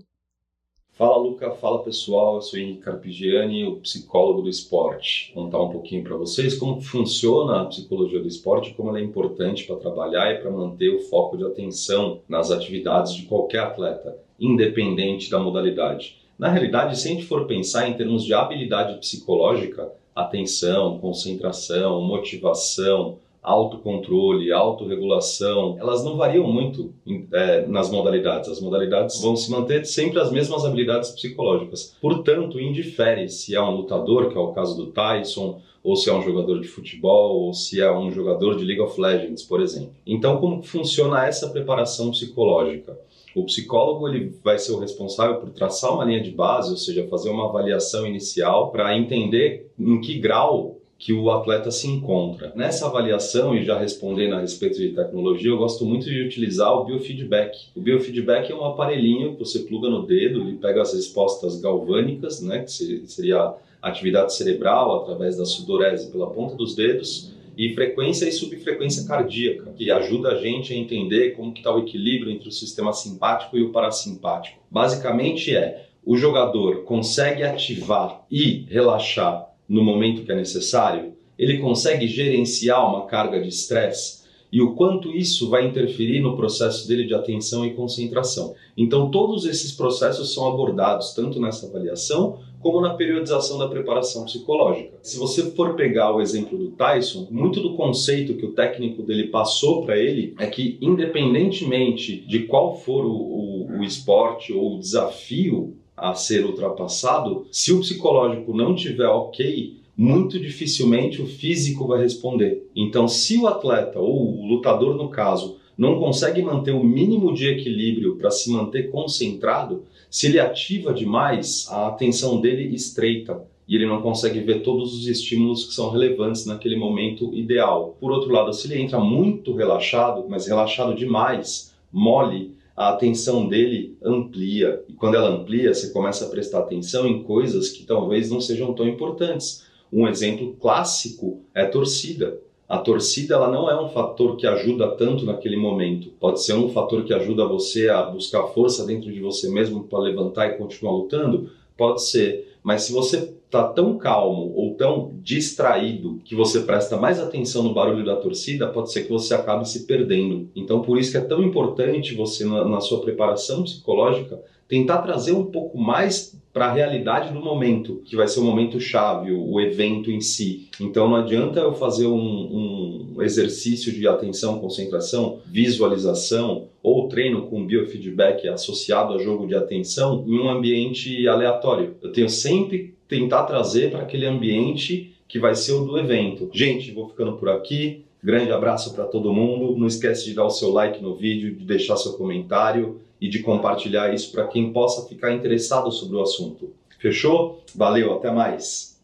Fala 0.97 1.17
Luca, 1.17 1.51
fala 1.51 1.83
pessoal, 1.83 2.37
eu 2.37 2.41
sou 2.41 2.57
Henrique 2.57 2.83
Carpigiani, 2.83 3.65
o 3.65 3.81
psicólogo 3.81 4.43
do 4.43 4.49
esporte. 4.49 5.33
Vou 5.35 5.43
contar 5.43 5.61
um 5.61 5.71
pouquinho 5.71 6.05
para 6.05 6.17
vocês 6.17 6.55
como 6.55 6.81
funciona 6.81 7.63
a 7.63 7.65
psicologia 7.65 8.21
do 8.21 8.29
esporte, 8.29 8.73
como 8.75 8.91
ela 8.91 9.01
é 9.01 9.03
importante 9.03 9.65
para 9.65 9.75
trabalhar 9.75 10.33
e 10.33 10.39
para 10.39 10.53
manter 10.53 10.91
o 10.91 11.01
foco 11.01 11.37
de 11.37 11.45
atenção 11.45 12.21
nas 12.29 12.53
atividades 12.53 13.13
de 13.13 13.23
qualquer 13.23 13.59
atleta, 13.59 14.17
independente 14.39 15.29
da 15.29 15.41
modalidade. 15.41 16.17
Na 16.39 16.49
realidade, 16.49 16.97
se 16.97 17.09
a 17.09 17.11
gente 17.11 17.27
for 17.27 17.45
pensar 17.45 17.89
em 17.89 17.95
termos 17.95 18.23
de 18.23 18.33
habilidade 18.33 18.97
psicológica, 19.01 19.91
atenção, 20.15 21.01
concentração, 21.01 22.03
motivação, 22.03 23.19
autocontrole, 23.45 24.51
autorregulação, 24.51 25.77
elas 25.79 26.03
não 26.03 26.17
variam 26.17 26.51
muito 26.51 26.95
é, 27.31 27.67
nas 27.67 27.91
modalidades. 27.91 28.49
As 28.49 28.61
modalidades 28.61 29.21
vão 29.21 29.37
se 29.37 29.51
manter 29.51 29.85
sempre 29.85 30.19
as 30.19 30.33
mesmas 30.33 30.65
habilidades 30.65 31.11
psicológicas. 31.11 31.95
Portanto, 32.01 32.59
indifere 32.59 33.29
se 33.29 33.55
é 33.55 33.61
um 33.61 33.77
lutador, 33.77 34.31
que 34.31 34.39
é 34.39 34.41
o 34.41 34.53
caso 34.53 34.75
do 34.75 34.91
Tyson, 34.91 35.61
ou 35.83 35.95
se 35.95 36.09
é 36.09 36.15
um 36.15 36.23
jogador 36.23 36.59
de 36.59 36.67
futebol, 36.67 37.43
ou 37.43 37.53
se 37.53 37.83
é 37.83 37.93
um 37.95 38.11
jogador 38.11 38.57
de 38.57 38.65
League 38.65 38.81
of 38.81 38.99
Legends, 38.99 39.43
por 39.43 39.61
exemplo. 39.61 39.93
Então, 40.07 40.39
como 40.39 40.63
funciona 40.63 41.27
essa 41.27 41.51
preparação 41.51 42.11
psicológica? 42.11 42.99
O 43.35 43.45
psicólogo 43.45 44.09
ele 44.09 44.35
vai 44.43 44.59
ser 44.59 44.73
o 44.73 44.79
responsável 44.79 45.37
por 45.37 45.51
traçar 45.51 45.93
uma 45.93 46.05
linha 46.05 46.23
de 46.23 46.31
base, 46.31 46.71
ou 46.71 46.77
seja, 46.79 47.07
fazer 47.09 47.29
uma 47.29 47.49
avaliação 47.49 48.07
inicial 48.07 48.71
para 48.71 48.97
entender 48.97 49.71
em 49.79 50.01
que 50.01 50.19
grau 50.19 50.79
que 51.05 51.13
o 51.13 51.31
atleta 51.31 51.71
se 51.71 51.87
encontra. 51.87 52.51
Nessa 52.57 52.87
avaliação, 52.87 53.55
e 53.55 53.63
já 53.63 53.79
respondendo 53.79 54.37
a 54.37 54.41
respeito 54.41 54.79
de 54.79 54.89
tecnologia, 54.89 55.51
eu 55.51 55.59
gosto 55.59 55.85
muito 55.85 56.07
de 56.07 56.23
utilizar 56.23 56.73
o 56.73 56.87
biofeedback. 56.87 57.67
O 57.77 57.81
biofeedback 57.83 58.51
é 58.51 58.55
um 58.55 58.65
aparelhinho 58.65 59.35
que 59.35 59.39
você 59.39 59.59
pluga 59.59 59.91
no 59.91 60.07
dedo, 60.07 60.41
ele 60.41 60.57
pega 60.57 60.81
as 60.81 60.95
respostas 60.95 61.61
galvânicas, 61.61 62.41
né, 62.41 62.61
que 62.61 62.73
seria 63.07 63.53
atividade 63.83 64.35
cerebral 64.35 65.03
através 65.03 65.37
da 65.37 65.45
sudorese 65.45 66.11
pela 66.11 66.31
ponta 66.31 66.55
dos 66.55 66.75
dedos, 66.75 67.35
e 67.55 67.75
frequência 67.75 68.27
e 68.27 68.33
subfrequência 68.33 69.07
cardíaca, 69.07 69.75
que 69.77 69.91
ajuda 69.91 70.31
a 70.31 70.41
gente 70.41 70.73
a 70.73 70.77
entender 70.77 71.33
como 71.33 71.53
está 71.53 71.71
o 71.71 71.81
equilíbrio 71.81 72.33
entre 72.33 72.49
o 72.49 72.53
sistema 72.53 72.95
simpático 72.95 73.59
e 73.59 73.63
o 73.63 73.73
parasimpático. 73.73 74.59
Basicamente 74.71 75.55
é, 75.55 75.85
o 76.03 76.17
jogador 76.17 76.85
consegue 76.85 77.43
ativar 77.43 78.25
e 78.31 78.65
relaxar 78.71 79.53
no 79.69 79.83
momento 79.83 80.25
que 80.25 80.33
é 80.33 80.37
necessário? 80.37 81.15
Ele 81.39 81.59
consegue 81.59 82.07
gerenciar 82.07 82.89
uma 82.89 83.07
carga 83.07 83.41
de 83.41 83.49
estresse? 83.49 84.25
E 84.55 84.63
o 84.63 84.75
quanto 84.75 85.11
isso 85.11 85.51
vai 85.51 85.67
interferir 85.67 86.21
no 86.21 86.37
processo 86.37 86.87
dele 86.87 87.07
de 87.07 87.15
atenção 87.15 87.67
e 87.67 87.75
concentração. 87.75 88.55
Então, 88.77 89.11
todos 89.11 89.47
esses 89.47 89.73
processos 89.73 90.33
são 90.33 90.47
abordados 90.47 91.13
tanto 91.13 91.41
nessa 91.41 91.67
avaliação 91.67 92.39
como 92.61 92.81
na 92.81 92.95
periodização 92.95 93.59
da 93.59 93.69
preparação 93.69 94.25
psicológica. 94.25 94.97
Se 95.03 95.19
você 95.19 95.51
for 95.51 95.75
pegar 95.75 96.15
o 96.15 96.21
exemplo 96.21 96.57
do 96.57 96.71
Tyson, 96.71 97.27
muito 97.31 97.61
do 97.61 97.75
conceito 97.75 98.35
que 98.35 98.47
o 98.47 98.53
técnico 98.53 99.03
dele 99.03 99.25
passou 99.25 99.85
para 99.85 99.99
ele 99.99 100.35
é 100.39 100.47
que, 100.47 100.79
independentemente 100.81 102.25
de 102.27 102.45
qual 102.45 102.79
for 102.79 103.05
o, 103.05 103.11
o, 103.11 103.81
o 103.81 103.85
esporte 103.85 104.53
ou 104.53 104.77
o 104.77 104.79
desafio 104.79 105.77
a 105.97 106.15
ser 106.15 106.45
ultrapassado, 106.45 107.47
se 107.51 107.73
o 107.73 107.81
psicológico 107.81 108.55
não 108.55 108.75
tiver 108.75 109.07
ok, 109.07 109.77
muito 109.97 110.41
dificilmente 110.41 111.23
o 111.23 111.27
físico 111.27 111.87
vai 111.87 112.03
responder. 112.03 112.69
Então, 112.75 113.07
se 113.07 113.39
o 113.39 113.47
atleta 113.47 114.01
ou 114.01 114.41
o 114.41 114.47
lutador 114.47 114.97
no 114.97 115.09
caso 115.09 115.57
não 115.79 115.99
consegue 115.99 116.43
manter 116.43 116.73
o 116.73 116.85
mínimo 116.85 117.33
de 117.33 117.49
equilíbrio 117.49 118.17
para 118.17 118.31
se 118.31 118.51
manter 118.51 118.91
concentrado, 118.91 119.85
se 120.11 120.27
ele 120.27 120.39
ativa 120.39 120.93
demais, 120.93 121.67
a 121.71 121.89
atenção 121.89 122.41
dele 122.41 122.75
estreita 122.75 123.43
e 123.67 123.75
ele 123.75 123.87
não 123.87 124.03
consegue 124.03 124.41
ver 124.41 124.63
todos 124.63 124.95
os 124.95 125.07
estímulos 125.07 125.65
que 125.65 125.75
são 125.75 125.91
relevantes 125.91 126.45
naquele 126.45 126.77
momento 126.77 127.35
ideal. 127.35 127.97
Por 128.01 128.13
outro 128.13 128.31
lado, 128.31 128.53
se 128.53 128.71
ele 128.71 128.81
entra 128.81 129.01
muito 129.01 129.55
relaxado, 129.55 130.27
mas 130.29 130.47
relaxado 130.47 130.95
demais, 130.95 131.75
mole, 131.93 132.53
a 132.77 132.91
atenção 132.91 133.49
dele 133.49 133.97
amplia. 134.03 134.83
E 134.89 134.93
quando 134.93 135.15
ela 135.15 135.29
amplia, 135.29 135.73
você 135.73 135.91
começa 135.91 136.25
a 136.25 136.29
prestar 136.29 136.61
atenção 136.61 137.07
em 137.07 137.23
coisas 137.23 137.69
que 137.69 137.85
talvez 137.85 138.31
não 138.31 138.41
sejam 138.41 138.73
tão 138.75 138.89
importantes. 138.89 139.65
Um 139.93 140.09
exemplo 140.09 140.55
clássico 140.61 141.41
é 141.55 141.63
a 141.63 141.69
torcida. 141.69 142.41
A 142.69 142.79
torcida 142.79 143.35
ela 143.35 143.51
não 143.51 143.71
é 143.71 143.81
um 143.81 143.91
fator 143.91 144.37
que 144.37 144.47
ajuda 144.47 144.89
tanto 144.97 145.25
naquele 145.25 145.57
momento. 145.57 146.11
Pode 146.19 146.43
ser 146.43 146.55
um 146.55 146.71
fator 146.71 147.05
que 147.05 147.15
ajuda 147.15 147.47
você 147.47 147.89
a 147.89 148.03
buscar 148.03 148.43
força 148.49 148.85
dentro 148.85 149.13
de 149.13 149.21
você 149.21 149.49
mesmo 149.49 149.85
para 149.85 150.01
levantar 150.01 150.49
e 150.49 150.57
continuar 150.57 150.95
lutando? 150.95 151.51
Pode 151.77 152.03
ser. 152.03 152.57
Mas 152.63 152.83
se 152.83 152.93
você 152.93 153.35
está 153.55 153.69
tão 153.69 153.97
calmo 153.97 154.53
ou 154.57 154.75
tão 154.75 155.15
distraído 155.23 156.21
que 156.25 156.35
você 156.35 156.61
presta 156.61 156.97
mais 156.97 157.21
atenção 157.21 157.63
no 157.63 157.73
barulho 157.73 158.05
da 158.05 158.17
torcida, 158.17 158.67
pode 158.67 158.93
ser 158.93 159.05
que 159.05 159.13
você 159.13 159.35
acabe 159.35 159.69
se 159.69 159.87
perdendo. 159.87 160.51
Então, 160.57 160.83
por 160.83 160.99
isso 160.99 161.13
que 161.13 161.17
é 161.17 161.21
tão 161.21 161.43
importante 161.43 162.15
você, 162.15 162.45
na, 162.45 162.65
na 162.65 162.81
sua 162.81 163.01
preparação 163.01 163.63
psicológica, 163.63 164.41
tentar 164.69 164.99
trazer 164.99 165.33
um 165.33 165.45
pouco 165.45 165.79
mais 165.79 166.37
para 166.53 166.67
a 166.67 166.73
realidade 166.73 167.33
do 167.33 167.41
momento, 167.41 168.01
que 168.05 168.15
vai 168.15 168.29
ser 168.29 168.39
o 168.39 168.45
momento 168.45 168.79
chave, 168.81 169.33
o, 169.33 169.61
evento 169.61 170.11
em 170.11 170.21
si. 170.21 170.69
Então 170.81 171.09
não 171.09 171.17
adianta 171.17 171.59
eu 171.59 171.75
fazer 171.75 172.07
um, 172.07 173.17
um, 173.17 173.23
exercício 173.23 173.93
de 173.93 174.07
atenção, 174.07 174.61
concentração, 174.61 175.41
visualização 175.47 176.69
ou 176.81 177.09
treino 177.09 177.47
com 177.47 177.67
biofeedback 177.67 178.47
associado 178.47 179.15
a 179.15 179.19
jogo 179.19 179.49
de 179.49 179.57
atenção 179.57 180.25
em 180.29 180.39
um 180.39 180.49
ambiente 180.49 181.27
aleatório. 181.27 181.97
Eu 182.01 182.13
tenho 182.13 182.29
sempre 182.29 182.95
tentar 183.15 183.45
trazer 183.45 183.93
para 183.93 184.03
aquele 184.03 184.27
ambiente 184.27 185.15
que 185.29 185.39
vai 185.39 185.55
ser 185.55 185.73
o 185.73 185.85
do 185.85 185.97
evento. 185.97 186.51
Gente, 186.53 186.91
vou 186.91 187.09
ficando 187.09 187.37
por 187.37 187.49
aqui. 187.49 188.05
Grande 188.23 188.51
abraço 188.51 188.93
para 188.93 189.05
todo 189.05 189.33
mundo. 189.33 189.79
Não 189.79 189.87
esquece 189.87 190.25
de 190.25 190.35
dar 190.35 190.45
o 190.45 190.51
seu 190.51 190.71
like 190.71 191.01
no 191.01 191.15
vídeo, 191.15 191.55
de 191.55 191.65
deixar 191.65 191.97
seu 191.97 192.15
comentário 192.15 193.01
e 193.21 193.29
de 193.29 193.39
compartilhar 193.39 194.13
isso 194.13 194.33
para 194.33 194.49
quem 194.49 194.73
possa 194.73 195.09
ficar 195.09 195.33
interessado 195.33 195.93
sobre 195.93 196.17
o 196.17 196.23
assunto. 196.23 196.73
Fechou? 196.99 197.63
Valeu, 197.73 198.15
até 198.15 198.33
mais. 198.33 199.01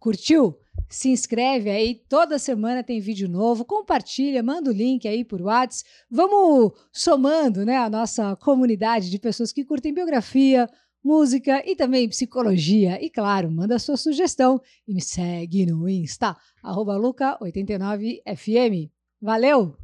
Curtiu? 0.00 0.56
Se 0.88 1.10
inscreve 1.10 1.70
aí, 1.70 2.02
toda 2.08 2.36
semana 2.36 2.82
tem 2.82 2.98
vídeo 2.98 3.28
novo, 3.28 3.64
compartilha, 3.64 4.42
manda 4.42 4.70
o 4.70 4.74
link 4.74 5.06
aí 5.06 5.24
por 5.24 5.40
WhatsApp. 5.40 5.88
Vamos 6.10 6.72
somando 6.92 7.64
né, 7.64 7.76
a 7.76 7.88
nossa 7.88 8.34
comunidade 8.34 9.08
de 9.08 9.18
pessoas 9.18 9.52
que 9.52 9.64
curtem 9.64 9.94
biografia, 9.94 10.68
música 11.02 11.60
e 11.66 11.74
também 11.74 12.08
psicologia. 12.08 13.02
E 13.02 13.10
claro, 13.10 13.50
manda 13.50 13.76
sua 13.78 13.96
sugestão 13.96 14.60
e 14.86 14.94
me 14.94 15.00
segue 15.00 15.66
no 15.66 15.88
Insta, 15.88 16.36
luca89fm. 16.62 18.90
Valeu! 19.20 19.79